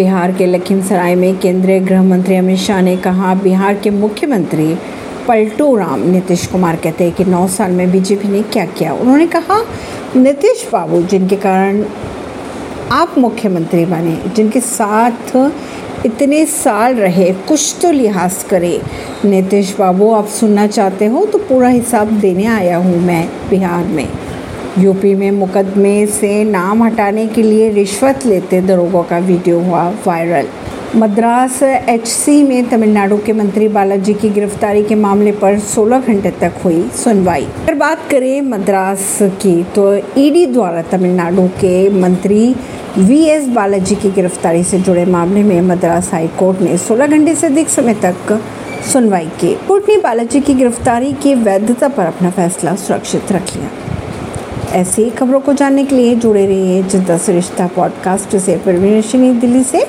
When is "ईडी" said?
40.18-40.46